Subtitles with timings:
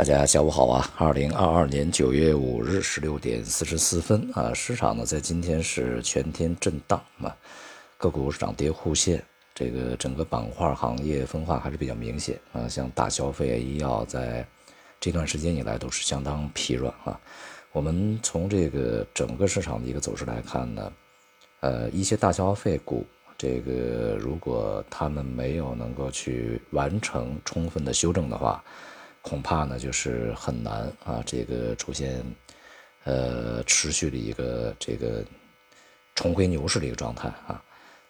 [0.00, 0.90] 大家下午好啊！
[0.96, 7.36] 二零二二年九月五日十六点四十四分啊，市场呢在今天是全天震荡啊，
[7.98, 9.22] 个股涨跌互现，
[9.54, 14.42] 这个整个板块行业分化还是比较明显啊，像大消费、医药在
[14.98, 17.20] 这段时间以来都是相当疲软啊。
[17.70, 20.92] 我们从这个整个市场的一个走势来看呢，
[21.60, 23.04] 呃，一些大消费股，
[23.36, 28.64] 这个如果他们没有能够去完成充分的修正的话，
[29.22, 32.24] 恐怕呢，就是很难啊，这个出现，
[33.04, 35.24] 呃，持续的一个这个
[36.14, 37.62] 重回牛市的一个状态啊，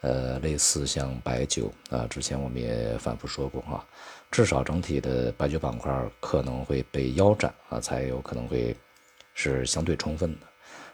[0.00, 3.84] 呃，类似像白酒啊，之前我们也反复说过啊，
[4.30, 8.74] 至少整体的白酒板块可能会被腰斩啊，才有可能会
[9.34, 10.46] 是相对充分的，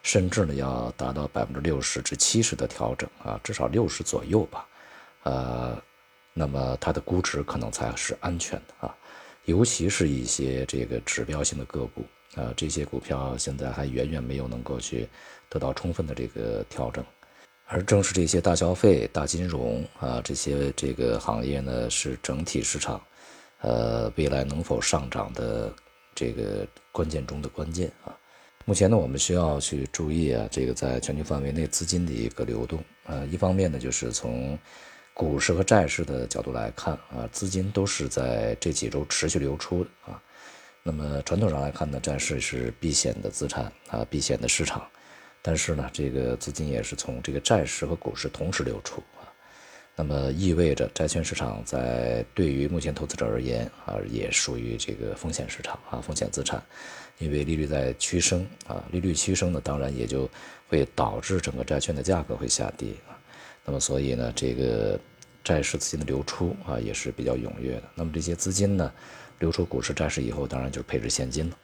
[0.03, 4.67] 甚至呢要达到百分之六十至七十的调整啊，至少六十左右吧，
[5.23, 5.81] 呃，
[6.35, 8.97] 那么它的估值可能才是安全的啊。
[9.47, 12.05] 尤其是一些这个指标性的个股
[12.35, 15.09] 啊，这些股票现在还远远没有能够去
[15.49, 17.05] 得到充分的这个调整，
[17.67, 23.03] 而正是这些大消费、大金融啊这些这个行业呢，是整体市场
[23.61, 25.75] 呃未来能否上涨的
[26.15, 28.17] 这个关键中的关键啊。
[28.67, 34.57] 目前呢，我们需要去注意啊，这个在全球范围内资金的一个流动呃，一方面呢，就是从
[35.13, 40.23] 股市和债市的角度来看啊，资金都是在这几周持续流出的啊。
[40.83, 44.87] 那么传统上来看呢，债市是避险的资产啊，避险的市场。
[45.43, 49.29] 但是呢，这个资金也是从这个债市和股市同时流出啊。
[49.97, 56.63] 那么意味着债券市场在对于目前投资者而言啊，也属于这个风险市场啊，风险资产。
[57.19, 60.27] 因为利率在趋升啊，利率趋升呢，当然也就
[60.69, 63.13] 会导致整个债券的价格会下跌啊。
[63.71, 64.99] 那么所以呢，这个。
[65.43, 67.85] 债市资金的流出啊，也是比较踊跃的。
[67.95, 68.93] 那么这些资金呢，
[69.39, 71.57] 流出股市、债市以后，当然就是配置现金了。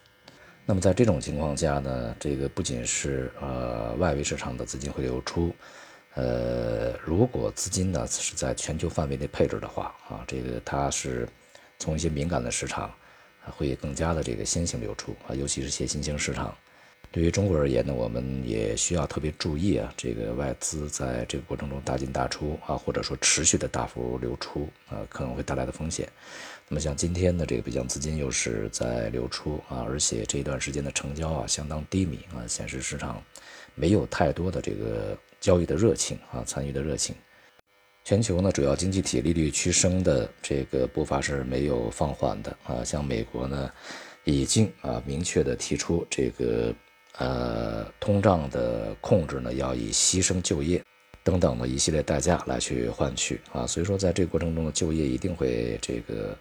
[0.64, 5.54] 那么在这种情况下呢，这个不仅是呃外围市场的资金会流出，
[6.14, 11.28] 呃，如果资金呢是在全球范围内配置的话啊，这个它是
[11.78, 12.90] 从一些敏感的市场
[13.44, 16.56] 会更加的这个先行流出啊，尤其是些新兴市场。
[17.12, 26.06] 对于中国而言呢，我们也需要特别注意啊，这个外资在这个过程中大进大出啊，或者说持续的大幅流出啊，可能会带来的风险。
[26.68, 33.22] 那么像今天的这个北向资金又是在流出啊，而且这一段时间的成交啊相当低迷啊，显示市场
[33.74, 37.14] 没有太多的这个交易的热情啊，参与的热情。
[38.04, 43.70] 全球呢主要经济体利率趋升的这个步伐是没有放缓的啊，像美国呢
[44.24, 46.74] 已经啊明确的提出这个。
[47.18, 50.82] 呃，通胀的控制呢，要以牺牲就业
[51.24, 56.36] 等等的一系列代价来去换取啊，所以说在这个过程中的就业一定会这个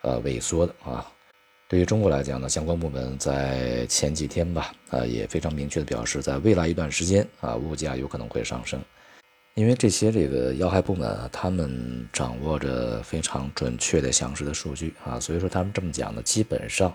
[0.00, 1.06] 呃萎缩的啊。
[1.68, 8.82] 对于中国来讲呢，相关部门在前几天吧，啊也非常明确的表示，在未来一段时间啊，物价有可能会上升，
[9.54, 16.90] 因为这些这个要害部门啊，他们掌握着非常准确的详实的数据啊，所以说他们这么讲呢，基本上。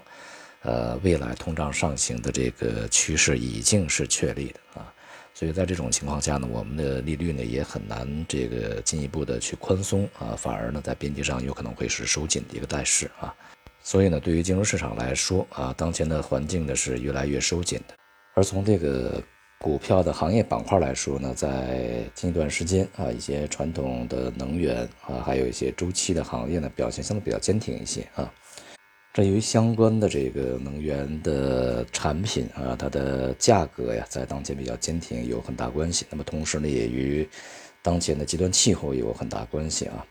[0.66, 4.92] 呃，未来通胀上行的这个趋势已经是确立的啊，
[5.34, 13.32] 所以在这种情况下呢，我们的利率呢也很难这个进一步的去宽松啊，反而呢在边际上有可能会是收紧的一个态势啊，
[13.84, 17.94] 所以呢，对于金融市场来说啊，当前的环境呢是越来越收紧的，
[18.34, 19.22] 而从这个
[19.60, 28.34] 股票的行业板块来说呢，在近一段时间啊，一些传统的能源啊，还有一些周期的行业呢，表现相对比较坚挺一些啊。
[29.16, 36.06] 这与相关的这个能源的产品啊，它的价格呀，在当前比较坚挺，有很大关系。
[36.10, 37.26] 那么同时呢，也与
[37.82, 40.06] 当前的极端气候也有很大关系啊。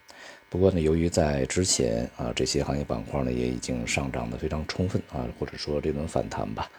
[0.48, 6.70] 不过呢，由于在之前啊，这些行业板块呢也已经上涨的非常充分啊，或者说这轮反弹吧，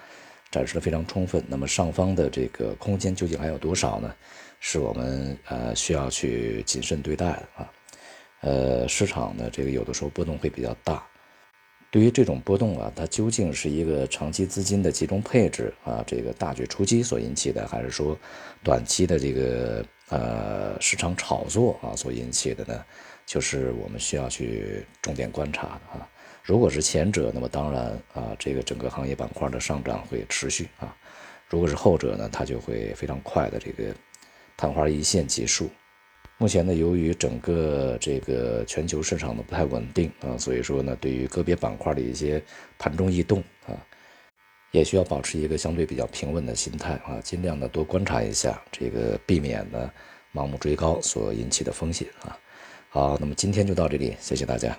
[0.49, 1.43] 展示的非常充分。
[1.47, 4.11] 那么上方的这个空间究竟还有多少呢？
[4.59, 7.71] 是我们呃需要去谨慎对待的啊。
[8.41, 11.05] 呃，市场呢，这个有的时候波动会比较大。
[11.95, 18.19] 对于这种波动啊，它究竟是一个长期资金的集中配置啊，这个大举出击所引起的，还是说
[18.61, 22.83] 短期的这个呃市场炒作啊所引起的呢？
[23.25, 26.05] 就是我们需要去重点观察的啊。
[26.43, 30.93] 如果是前者，那么当然啊，这个整个行业板块的上涨会持续啊；
[31.47, 33.95] 如果是后者呢，它就会非常快的这个
[34.57, 35.69] 昙花一现结束。
[36.37, 42.43] 目前呢，由于整个这个全球市场的不太稳定啊，所以说呢，对于个别板块的一些
[42.77, 43.71] 盘中异动啊，
[44.71, 49.89] 也需要保持一个相对比较平稳的心态啊，尽量的多观察一下，这个避免呢
[50.33, 52.37] 盲目追高所引起的风险啊。
[52.89, 54.77] 好，那么今天就到这里，谢谢大家。